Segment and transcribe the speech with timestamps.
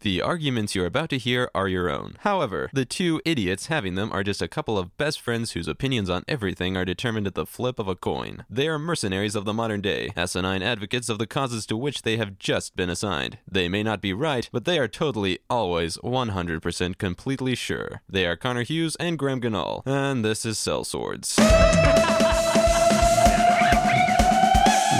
[0.00, 2.18] The arguments you're about to hear are your own.
[2.20, 6.08] However, the two idiots having them are just a couple of best friends whose opinions
[6.08, 8.44] on everything are determined at the flip of a coin.
[8.48, 12.16] They are mercenaries of the modern day, asinine advocates of the causes to which they
[12.16, 13.38] have just been assigned.
[13.50, 18.00] They may not be right, but they are totally, always, 100% completely sure.
[18.08, 21.38] They are Connor Hughes and Graham Ganal, and this is Sellswords.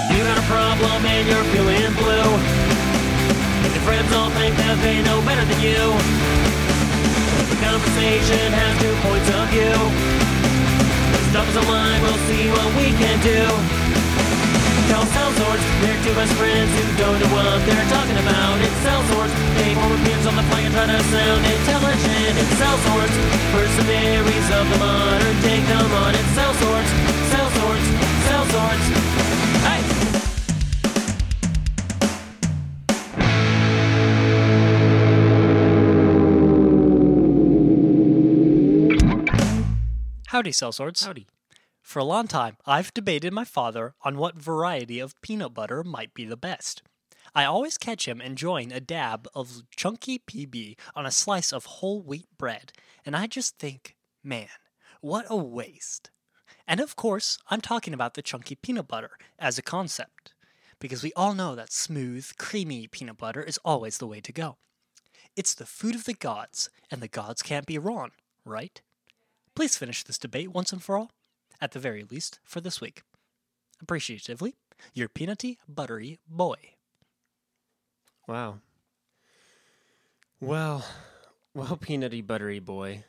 [0.09, 2.68] You got a problem and you're feeling blue.
[3.99, 5.91] And all think that they know better than you.
[7.51, 9.75] The conversation has two points of view.
[11.35, 13.43] Stop us online, we'll see what we can do.
[14.87, 18.55] Tell sellswords, they're two best friends who don't know what they're talking about.
[18.63, 22.33] It's sellswords, they form opinions on the fly and try to sound intelligent.
[22.39, 23.15] It's cell swords,
[23.51, 25.59] mercenaries of the modern day.
[25.75, 26.89] Come on, it's sellswords,
[27.35, 27.87] cell swords,
[28.31, 28.85] sellswords.
[29.67, 29.98] Hey!
[40.39, 41.05] Howdy, sellswords.
[41.05, 41.27] Howdy.
[41.81, 46.13] For a long time, I've debated my father on what variety of peanut butter might
[46.13, 46.81] be the best.
[47.35, 52.01] I always catch him enjoying a dab of chunky PB on a slice of whole
[52.01, 52.71] wheat bread,
[53.05, 54.47] and I just think, man,
[55.01, 56.09] what a waste.
[56.65, 60.35] And of course, I'm talking about the chunky peanut butter as a concept,
[60.79, 64.55] because we all know that smooth, creamy peanut butter is always the way to go.
[65.35, 68.11] It's the food of the gods, and the gods can't be wrong,
[68.45, 68.81] right?
[69.59, 71.11] Please finish this debate once and for all,
[71.59, 73.01] at the very least for this week.
[73.81, 74.55] Appreciatively,
[74.93, 76.55] your peanutty, buttery boy.
[78.25, 78.59] Wow.
[80.39, 80.85] Well,
[81.53, 83.03] well, peanutty buttery boy,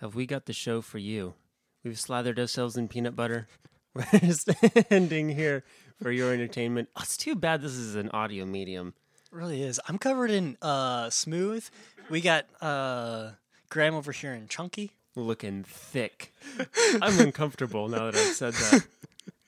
[0.00, 1.34] have we got the show for you?
[1.82, 3.48] We've slathered ourselves in peanut butter.
[3.92, 5.64] We're standing here
[6.00, 6.90] for your entertainment.
[6.94, 8.94] Oh, it's too bad this is an audio medium.
[9.32, 9.80] It really is.
[9.88, 11.68] I'm covered in uh smooth.
[12.08, 13.30] We got uh
[13.68, 14.92] Graham over here in chunky.
[15.14, 16.32] Looking thick.
[17.02, 18.86] I'm uncomfortable now that I've said that.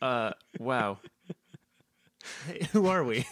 [0.02, 0.98] Uh, wow.
[2.46, 3.26] Hey, who are we?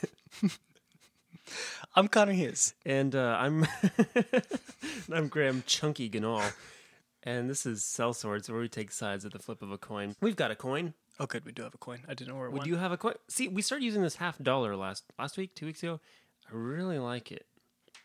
[1.95, 2.73] I'm Connor Hughes.
[2.87, 3.67] And uh, I'm
[5.13, 6.53] I'm Graham Chunky Ganal,
[7.23, 10.17] and this is Sellswords, where we take sides at the flip of a coin.
[10.23, 10.95] We've got a coin.
[11.21, 11.45] Oh, good.
[11.45, 12.01] We do have a coin.
[12.09, 12.69] I didn't know where it Would went.
[12.69, 13.15] you have a coin?
[13.29, 16.01] See, we started using this half dollar last last week, two weeks ago.
[16.51, 17.45] I really like it.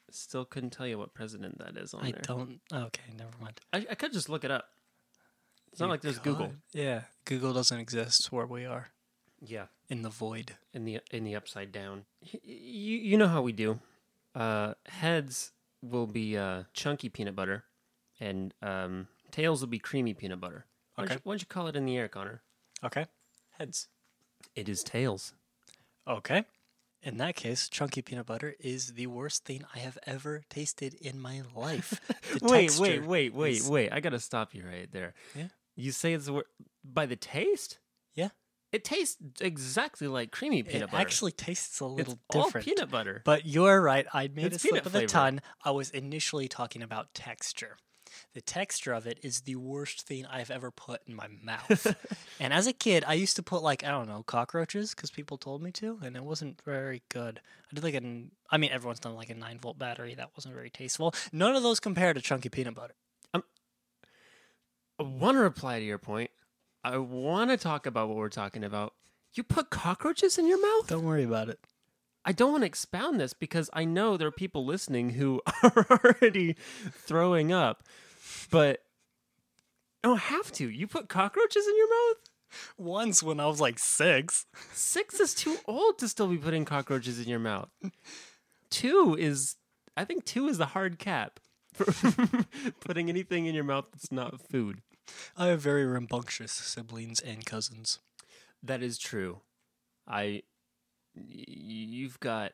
[0.09, 2.21] Still couldn't tell you what president that is on I there.
[2.23, 2.59] don't.
[2.73, 3.59] Okay, never mind.
[3.73, 4.69] I, I could just look it up.
[5.71, 6.47] It's not You like there's Google.
[6.47, 6.57] could.
[6.73, 8.87] Yeah, Google doesn't exist where we are
[9.41, 10.53] Yeah, in the void.
[10.73, 12.05] in the in the upside down.
[12.21, 13.79] Y- You you know how we do.
[14.33, 15.51] Uh, heads
[15.81, 17.65] will be uh, chunky peanut butter,
[18.19, 20.65] and um, tails will be creamy peanut butter.
[20.95, 21.15] Why don't Okay.
[21.15, 22.41] you- why don't you call it in the air, Connor?
[22.83, 23.05] Okay.
[23.59, 23.87] Heads.
[24.55, 25.33] It is tails.
[26.07, 26.45] Okay.
[27.03, 31.19] In that case, chunky peanut butter is the worst thing I have ever tasted in
[31.19, 32.01] my life.
[32.41, 33.91] Wait, wait, wait, wait, is- wait!
[33.93, 35.13] I gotta stop you right there.
[35.35, 35.47] Yeah?
[35.75, 36.45] You say it's wor-
[36.83, 37.79] by the taste.
[38.15, 38.29] Yeah.
[38.71, 40.97] It tastes exactly like creamy peanut it butter.
[40.97, 42.65] It actually tastes a little it's all different.
[42.65, 43.21] peanut butter.
[43.23, 44.05] But you're right.
[44.13, 45.39] I made It's a slip of the tongue.
[45.63, 47.77] I was initially talking about texture.
[48.33, 51.95] The texture of it is the worst thing I've ever put in my mouth.
[52.39, 55.37] and as a kid, I used to put like I don't know cockroaches because people
[55.37, 57.39] told me to, and it wasn't very good.
[57.71, 58.31] I did like an.
[58.49, 60.15] I mean, everyone's done like a nine volt battery.
[60.15, 61.13] That wasn't very tasteful.
[61.31, 62.95] None of those compare to chunky peanut butter.
[63.33, 63.43] Um,
[64.99, 66.31] I want to reply to your point.
[66.83, 68.93] I want to talk about what we're talking about.
[69.33, 70.87] You put cockroaches in your mouth?
[70.87, 71.59] Don't worry about it.
[72.27, 75.85] I don't want to expound this because I know there are people listening who are
[75.89, 76.57] already
[76.91, 77.83] throwing up,
[78.49, 78.81] but
[80.03, 80.69] I don't have to.
[80.69, 82.17] You put cockroaches in your mouth?
[82.77, 84.45] Once when I was like six.
[84.71, 87.69] Six is too old to still be putting cockroaches in your mouth.
[88.69, 89.55] Two is,
[89.95, 91.39] I think, two is the hard cap
[91.73, 91.85] for
[92.85, 94.81] putting anything in your mouth that's not food.
[95.37, 97.99] I have very rambunctious siblings and cousins.
[98.63, 99.41] That is true.
[100.07, 100.43] I,
[101.15, 102.53] y- you've got,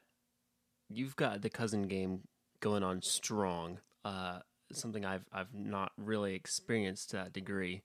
[0.90, 2.22] you've got the cousin game
[2.60, 3.80] going on strong.
[4.06, 4.40] Uh,
[4.76, 7.84] something I've I've not really experienced to that degree.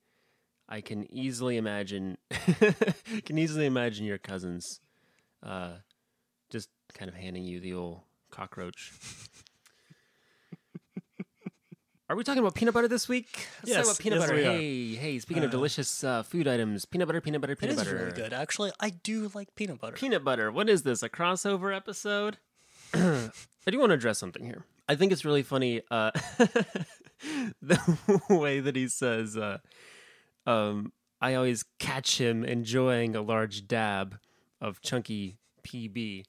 [0.69, 2.19] I can easily imagine,
[3.25, 4.81] can easily imagine your cousins,
[5.43, 5.76] uh,
[6.50, 8.00] just kind of handing you the old
[8.31, 8.93] cockroach.
[12.11, 13.49] Are we talking about peanut butter this week?
[13.62, 14.43] Let's talk about peanut yes, butter.
[14.43, 15.19] Hey, hey!
[15.19, 17.96] Speaking of Uh, delicious uh, food items, peanut butter, peanut butter, peanut is butter.
[17.96, 18.32] really good.
[18.32, 19.94] Actually, I do like peanut butter.
[19.96, 20.50] Peanut butter.
[20.50, 21.02] What is this?
[21.02, 22.38] A crossover episode?
[22.94, 23.31] I
[23.70, 24.64] do want to address something here.
[24.88, 26.11] I think it's really funny uh,
[27.62, 29.58] the way that he says, uh,
[30.46, 34.19] um, I always catch him enjoying a large dab
[34.61, 36.25] of chunky PB.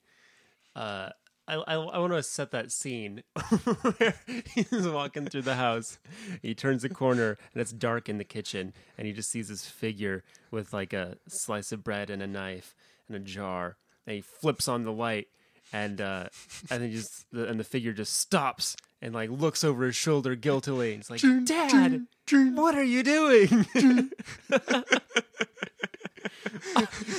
[0.75, 1.09] Uh,
[1.47, 3.23] I, I, I want to set that scene
[3.97, 4.13] where
[4.53, 5.97] he's walking through the house.
[6.41, 9.65] He turns the corner and it's dark in the kitchen, and he just sees this
[9.65, 12.75] figure with like a slice of bread and a knife
[13.07, 13.77] and a jar.
[14.05, 15.27] And he flips on the light,
[15.71, 16.29] and uh,
[16.69, 20.35] and then just the, and the figure just stops and like looks over his shoulder
[20.35, 20.93] guiltily.
[20.93, 23.65] And it's like, Dad, what are you doing?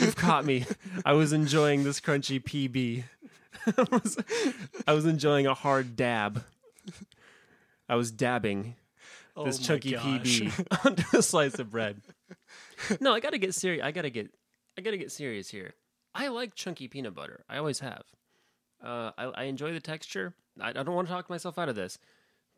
[0.01, 0.67] You've caught me.
[1.05, 3.05] I was enjoying this crunchy PB.
[3.77, 4.17] I was,
[4.87, 6.45] I was enjoying a hard dab.
[7.89, 8.77] I was dabbing
[9.37, 10.03] Oh this chunky gosh.
[10.05, 12.01] PB onto a slice of bread.
[13.01, 13.85] No, I gotta get serious.
[13.85, 14.31] I gotta get,
[14.79, 15.75] I gotta get serious here.
[16.15, 17.45] I like chunky peanut butter.
[17.49, 18.03] I always have.
[18.83, 20.35] Uh, I, I enjoy the texture.
[20.61, 21.99] I, I don't want to talk myself out of this,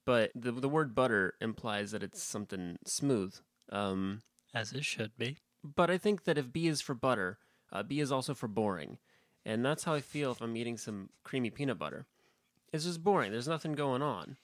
[0.04, 3.34] but the the word butter implies that it's something smooth.
[3.70, 4.22] Um,
[4.54, 5.38] As it should be.
[5.62, 7.38] but I think that if B is for butter,
[7.72, 8.98] uh, B is also for boring.
[9.44, 12.06] And that's how I feel if I'm eating some creamy peanut butter.
[12.72, 13.32] It's just boring.
[13.32, 14.36] There's nothing going on.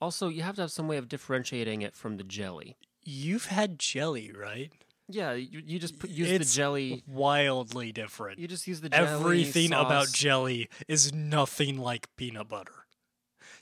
[0.00, 2.76] Also, you have to have some way of differentiating it from the jelly.
[3.04, 4.72] You've had jelly, right?
[5.08, 7.02] Yeah, you, you just put, use It's the jelly.
[7.06, 8.38] Wildly different.
[8.38, 9.08] You just use the jelly.
[9.08, 12.86] Everything about jelly is nothing like peanut butter.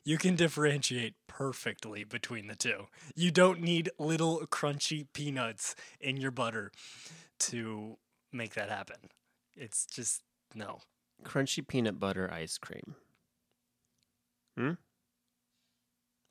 [0.04, 2.86] You can differentiate perfectly between the two.
[3.14, 6.72] You don't need little crunchy peanuts in your butter
[7.40, 7.96] to
[8.32, 8.96] make that happen.
[9.56, 10.22] It's just
[10.54, 10.80] no.
[11.24, 12.94] crunchy peanut butter ice cream.
[14.56, 14.72] Hmm?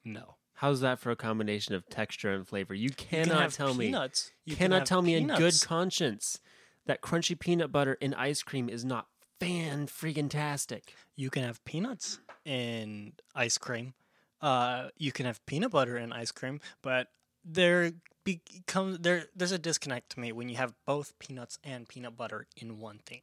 [0.03, 0.35] No.
[0.59, 2.73] How's that for a combination of texture and flavor?
[2.73, 3.95] You You cannot have tell me.
[4.43, 6.41] You cannot tell me in good conscience
[6.85, 9.07] that crunchy peanut butter in ice cream is not
[9.39, 10.93] fan freaking tastic.
[11.15, 13.93] You can have peanuts in ice cream.
[14.41, 17.07] Uh, you can have peanut butter in ice cream, but
[17.45, 17.93] there
[18.25, 19.27] becomes there.
[19.33, 22.99] There's a disconnect to me when you have both peanuts and peanut butter in one
[23.05, 23.21] thing.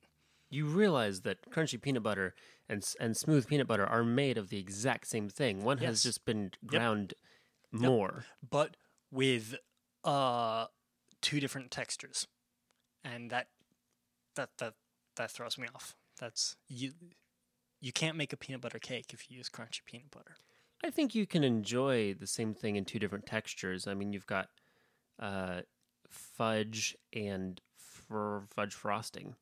[0.57, 2.35] You realize that crunchy peanut butter
[2.67, 5.63] and and smooth peanut butter are made of the exact same thing.
[5.63, 7.13] One has just been ground
[7.71, 8.25] more.
[8.49, 8.77] but
[9.11, 9.55] with
[10.03, 10.67] uh
[11.21, 12.27] two different textures,
[13.05, 13.49] and that
[14.37, 14.75] that that
[15.17, 15.95] that throws me off.
[16.19, 16.93] That's you.
[17.83, 20.37] You can't make a peanut butter cake if you use crunchy peanut butter.
[20.83, 23.87] I think you can enjoy the same thing in two different textures.
[23.87, 24.49] I mean, you've got
[25.19, 25.61] uh,
[26.09, 27.61] fudge and
[28.09, 29.35] fudge frosting.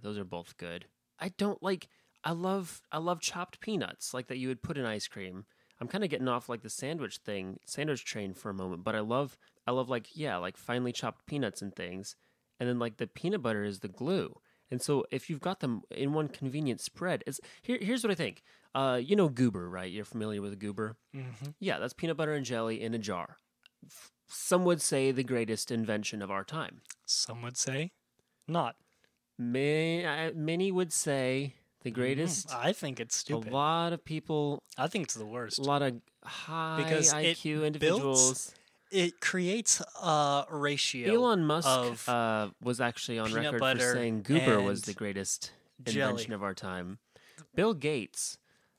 [0.00, 0.86] Those are both good.
[1.18, 1.88] I don't like.
[2.24, 2.80] I love.
[2.92, 5.44] I love chopped peanuts, like that you would put in ice cream.
[5.80, 8.94] I'm kind of getting off like the sandwich thing, sandwich train for a moment, but
[8.94, 9.38] I love.
[9.66, 12.16] I love like yeah, like finely chopped peanuts and things,
[12.58, 14.34] and then like the peanut butter is the glue.
[14.70, 17.78] And so if you've got them in one convenient spread, it's here.
[17.80, 18.42] Here's what I think.
[18.74, 19.90] Uh, you know goober, right?
[19.90, 20.96] You're familiar with goober.
[21.14, 21.50] Mm-hmm.
[21.58, 23.36] Yeah, that's peanut butter and jelly in a jar.
[24.28, 26.82] Some would say the greatest invention of our time.
[27.06, 27.92] Some would say,
[28.46, 28.76] not.
[29.38, 32.52] May, uh, many would say the greatest.
[32.54, 33.52] I think it's stupid.
[33.52, 35.58] A lot of people, I think it's the worst.
[35.58, 35.94] a lot of
[36.24, 38.54] high Because IQ builds individuals.
[38.90, 41.14] it creates a ratio.
[41.14, 45.52] Elon Musk of uh, was actually on record for saying goober was the greatest
[45.84, 46.10] jelly.
[46.10, 46.98] invention of our time.
[47.54, 48.38] Bill Gates,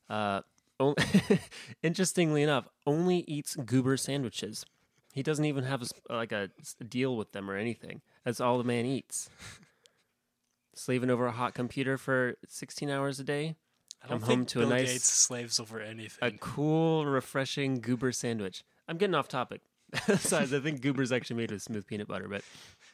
[0.10, 0.42] uh,
[0.80, 0.96] o-
[1.84, 4.66] interestingly enough, only eats goober sandwiches.
[5.14, 6.50] He doesn't even have a, like a
[6.88, 8.02] deal with them or anything.
[8.26, 9.30] That's all the man eats.
[10.80, 13.58] Slaving over a hot computer for 16 hours a day.
[14.02, 16.20] I don't think home to Bill a nice- Gates slaves over anything.
[16.22, 18.64] A cool, refreshing goober sandwich.
[18.88, 19.60] I'm getting off topic.
[20.08, 22.44] Besides, I think goober's actually made with smooth peanut butter, but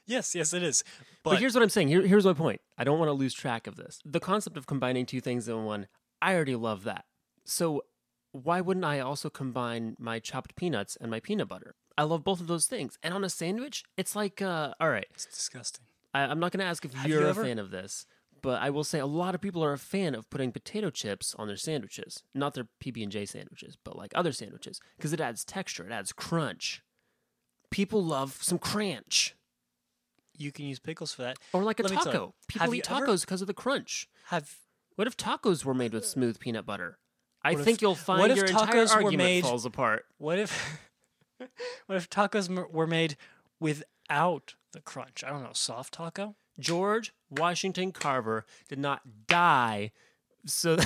[0.07, 0.83] yes, yes, it is.
[1.23, 1.89] But, But, here's what I'm saying.
[1.89, 2.59] Here, here's my point.
[2.75, 3.99] I don't want to lose track of this.
[4.03, 5.87] The concept of combining two things in one,
[6.23, 7.05] I already love that.
[7.43, 7.83] So
[8.31, 11.75] why wouldn't I also combine my chopped peanuts and my peanut butter?
[11.97, 12.97] I love both of those things.
[13.03, 15.85] And on a sandwich, it's like, uh, all right, it's disgusting.
[16.15, 18.05] I, I'm not going to ask if Have you're you a fan of this,
[18.41, 21.35] but I will say a lot of people are a fan of putting potato chips
[21.37, 22.23] on their sandwiches.
[22.33, 25.91] Not their PB and J sandwiches, but like other sandwiches because it adds texture, it
[25.91, 26.81] adds crunch.
[27.71, 29.35] People love some crunch.
[30.37, 31.37] You can use pickles for that.
[31.53, 32.33] Or like a Let me tell you, taco.
[32.47, 34.07] People have eat ever- tacos because of the crunch.
[34.27, 34.55] Have
[34.95, 36.97] What if tacos were made with smooth peanut butter?
[37.43, 40.05] I What if- think you'll find what if your entire were argument made- falls apart.
[40.17, 40.79] what if
[41.87, 43.17] what if tacos were made
[44.09, 45.23] without the crunch?
[45.25, 46.35] I don't know, soft taco.
[46.59, 49.91] George Washington Carver did not die
[50.45, 50.77] so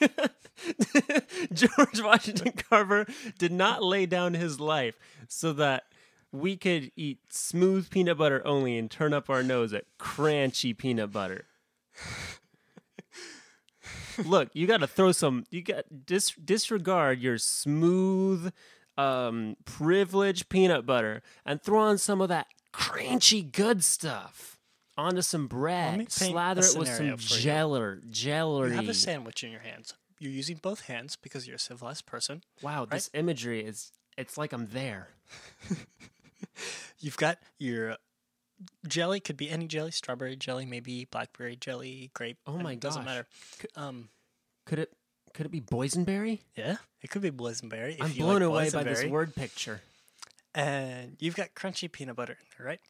[1.52, 3.06] George Washington Carver
[3.38, 5.84] did not lay down his life so that
[6.32, 11.12] we could eat smooth peanut butter only and turn up our nose at crunchy peanut
[11.12, 11.46] butter.
[14.24, 15.44] Look, you got to throw some.
[15.50, 18.52] You got dis, disregard your smooth,
[18.98, 24.58] um, privileged peanut butter and throw on some of that crunchy good stuff
[24.96, 27.40] onto some bread, slather it with some scenario for you.
[28.76, 29.94] have a sandwich in your hands.
[30.18, 32.42] You're using both hands because you're a civilized person.
[32.62, 35.08] wow, this imagery is it's like I'm there.
[36.98, 37.96] You've got your
[38.86, 42.38] jelly, could be any jelly, strawberry jelly, maybe blackberry jelly, grape.
[42.46, 42.80] Oh my god.
[42.80, 43.26] doesn't matter.
[43.76, 44.10] Um,
[44.66, 44.92] Could it
[45.34, 46.40] could it be boysenberry?
[46.56, 47.94] yeah, it could be boysenberry.
[47.94, 49.82] if I'm you blown like away by this word picture.
[50.54, 52.80] And you've got crunchy peanut butter in there, right?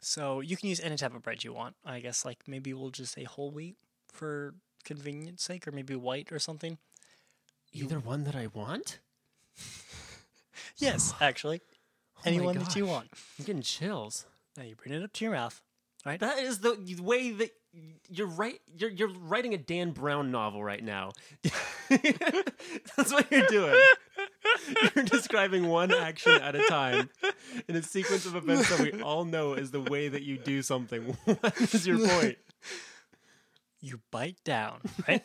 [0.00, 1.74] So you can use any type of bread you want.
[1.84, 3.76] I guess like maybe we'll just say whole wheat
[4.12, 4.54] for
[4.84, 6.78] convenience sake, or maybe white or something.
[7.72, 8.98] Either one that I want?
[10.76, 11.60] Yes, actually,
[12.18, 13.08] Oh anyone that you want.
[13.38, 14.26] I'm getting chills.
[14.56, 15.60] Now you bring it up to your mouth,
[16.04, 16.20] right?
[16.20, 17.50] That is the way that
[18.08, 18.60] you're right.
[18.76, 21.10] You're you're writing a Dan Brown novel right now.
[21.88, 23.78] That's what you're doing.
[24.94, 27.10] You're describing one action at a time
[27.68, 30.62] in a sequence of events that we all know is the way that you do
[30.62, 31.16] something.
[31.24, 32.38] What is your point?
[33.80, 35.22] you bite down, right?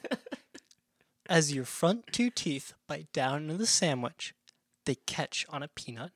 [1.30, 4.34] As your front two teeth bite down into the sandwich,
[4.86, 6.12] they catch on a peanut.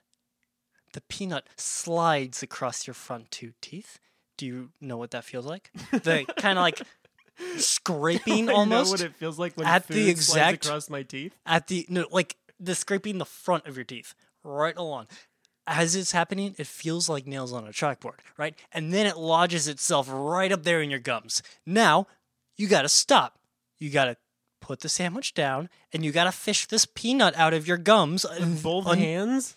[0.94, 4.00] The peanut slides across your front two teeth.
[4.38, 5.72] Do you know what that feels like?
[5.92, 6.82] The kind of like
[7.58, 11.34] scraping I know almost what it feels like when at the exact- across my teeth.
[11.46, 14.14] at the no like the scraping the front of your teeth
[14.44, 15.08] right along.
[15.70, 18.56] As it's happening, it feels like nails on a chalkboard, right?
[18.72, 21.44] And then it lodges itself right up there in your gums.
[21.66, 22.08] Now,
[22.56, 23.38] you gotta stop.
[23.78, 24.16] You gotta
[24.62, 28.24] put the sandwich down and you gotta fish this peanut out of your gums.
[28.24, 29.56] Uh, and Both un- hands.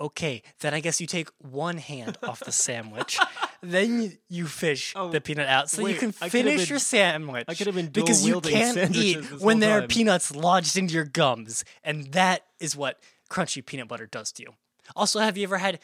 [0.00, 3.18] Okay, then I guess you take one hand off the sandwich.
[3.62, 7.44] then you, you fish Oh, the peanut out so you can finish been- your sandwich.
[7.48, 11.64] I could've been because you can't eat when there are peanuts lodged into your gums,
[11.84, 14.54] and that is what crunchy peanut butter does to you.
[14.96, 15.78] Also, have you ever had?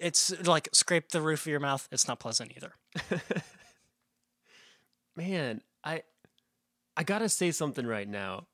[0.00, 1.86] It's like scrape the roof of your mouth.
[1.92, 2.72] It's not pleasant either.
[5.16, 6.02] Man, I
[6.96, 8.46] I gotta say something right now.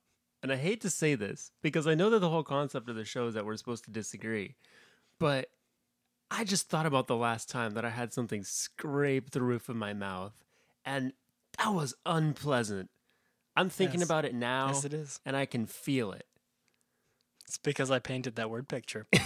[0.42, 3.04] And I hate to say this because I know that the whole concept of the
[3.06, 4.56] show is that we're supposed to disagree.
[5.20, 5.48] But
[6.30, 9.76] I just thought about the last time that I had something scrape the roof of
[9.76, 10.32] my mouth.
[10.84, 11.12] And
[11.58, 12.90] that was unpleasant.
[13.56, 14.08] I'm thinking Yes.
[14.08, 15.20] about it now Yes, it is.
[15.24, 16.26] and I can feel it.
[17.46, 19.06] It's because I painted that word picture.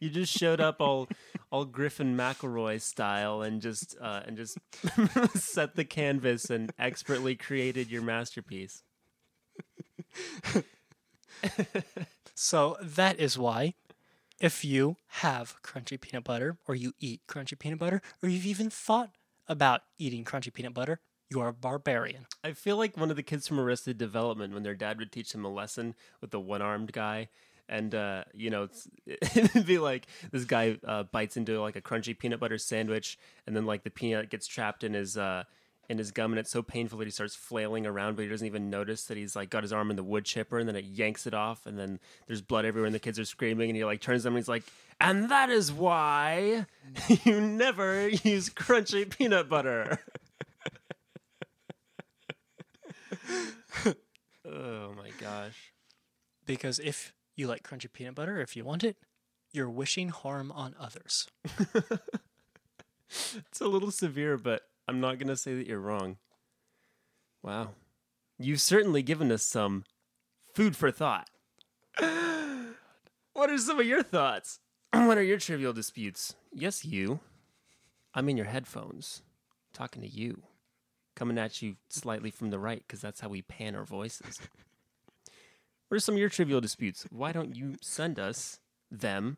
[0.00, 1.08] you just showed up all
[1.52, 4.58] all Griffin McElroy style and just uh, and just
[5.36, 8.82] set the canvas and expertly created your masterpiece.
[12.34, 13.74] So that is why,
[14.40, 18.70] if you have crunchy peanut butter, or you eat crunchy peanut butter, or you've even
[18.70, 19.10] thought
[19.46, 21.00] about eating crunchy peanut butter,
[21.30, 22.26] you are a barbarian.
[22.42, 25.32] I feel like one of the kids from Arrested Development when their dad would teach
[25.32, 27.28] them a lesson with the one-armed guy.
[27.68, 28.68] And uh, you know,
[29.06, 33.56] it'd be like this guy uh, bites into like a crunchy peanut butter sandwich, and
[33.56, 35.44] then like the peanut gets trapped in his uh,
[35.88, 38.46] in his gum, and it's so painful that he starts flailing around, but he doesn't
[38.46, 40.84] even notice that he's like got his arm in the wood chipper, and then it
[40.84, 43.84] yanks it off, and then there's blood everywhere, and the kids are screaming, and he
[43.84, 44.64] like turns them, and he's like,
[45.00, 46.66] "And that is why
[47.24, 49.98] you never use crunchy peanut butter."
[54.44, 55.72] oh my gosh.
[56.46, 58.96] Because if you like crunchy peanut butter, if you want it,
[59.52, 61.28] you're wishing harm on others.
[63.48, 66.18] It's a little severe, but I'm not going to say that you're wrong.
[67.42, 67.70] Wow.
[68.38, 69.84] You've certainly given us some
[70.54, 71.28] food for thought.
[71.98, 74.60] what are some of your thoughts?
[74.92, 76.36] What are your trivial disputes?
[76.52, 77.18] Yes, you.
[78.14, 79.22] I'm in your headphones,
[79.72, 80.44] talking to you,
[81.16, 84.38] coming at you slightly from the right, because that's how we pan our voices.
[85.88, 87.06] What are some of your trivial disputes?
[87.10, 88.60] Why don't you send us
[88.90, 89.36] them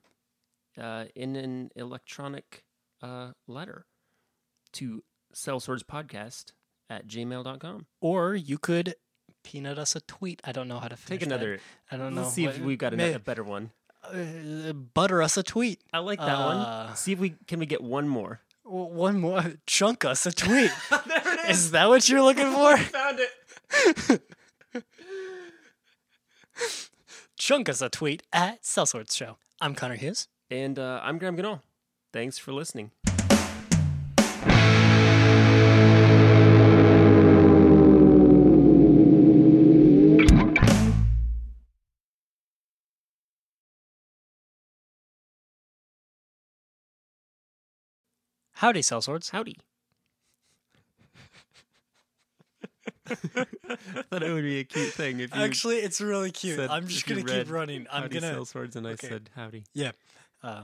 [0.79, 2.65] uh, in an electronic
[3.03, 3.87] uh, letter
[4.75, 5.03] to
[5.37, 6.53] sellswordspodcast
[6.89, 7.87] at gmail.com.
[8.01, 8.95] Or you could
[9.45, 10.41] peanut us a tweet.
[10.45, 11.27] I don't know how to Take that.
[11.27, 11.61] another.
[11.91, 12.23] I don't know.
[12.23, 13.71] Let's see if we've got a, may- a better one.
[14.05, 15.81] uh, butter us a tweet.
[15.93, 16.97] I like that Uh, one.
[16.97, 18.41] See if we can we get one more.
[18.65, 19.43] One more.
[19.67, 20.71] Chunk us a tweet.
[21.49, 22.77] is that what you're looking for?
[22.97, 24.23] Found it.
[27.39, 29.37] Chunk us a tweet at Sellswords Show.
[29.61, 30.27] I'm Connor Hughes.
[30.51, 31.61] And uh, I'm Graham Ganol.
[32.13, 32.91] Thanks for listening.
[48.57, 49.31] Howdy, Sellswords.
[49.31, 49.57] Howdy.
[53.07, 56.57] thought it would be a cute thing if you Actually, it's really cute.
[56.57, 57.87] said- I'm just if you gonna keep running.
[57.91, 58.35] I'm howdy gonna.
[58.35, 59.09] sellswords and I okay.
[59.09, 59.65] said howdy.
[59.75, 59.93] Yeah.
[60.43, 60.63] Uh,